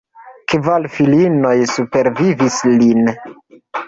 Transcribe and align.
Kvar 0.51 0.85
filinoj 0.95 1.51
supervivis 1.73 2.57
lin. 2.81 3.13